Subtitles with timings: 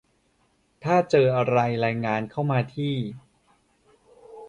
[0.83, 2.93] ถ้าเจออะไรรายงานเข้ามาที่